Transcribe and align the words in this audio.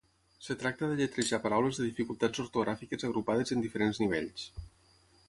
Es 0.35 0.47
tracta 0.61 0.87
de 0.91 0.95
lletrejar 1.01 1.39
paraules 1.43 1.81
de 1.81 1.85
dificultats 1.89 2.43
ortogràfiques 2.45 3.07
agrupades 3.11 3.55
en 3.57 3.63
diferents 3.67 4.01
nivells. 4.05 4.49